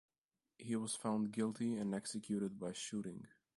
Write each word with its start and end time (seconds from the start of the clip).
He 0.57 0.75
was 0.75 0.95
found 0.95 1.31
guilty 1.31 1.77
and 1.77 1.93
executed 1.93 2.57
by 2.59 2.73
shooting. 2.73 3.27